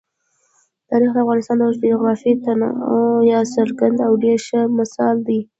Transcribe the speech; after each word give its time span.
تاریخ 0.89 1.11
د 1.13 1.17
افغانستان 1.23 1.57
د 1.59 1.83
جغرافیوي 1.93 2.41
تنوع 2.45 3.19
یو 3.33 3.43
څرګند 3.55 3.97
او 4.07 4.11
ډېر 4.23 4.37
ښه 4.47 4.61
مثال 4.79 5.15
دی. 5.27 5.39